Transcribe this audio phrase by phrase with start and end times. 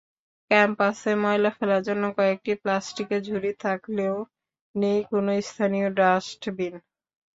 [0.51, 4.15] ক্যাম্পাসে ময়লা ফেলার জন্য কয়েকটি প্লাস্টিকের ঝুড়ি থাকলেও
[4.75, 6.73] নেই কোনো স্থায়ী ডাস্টবিন।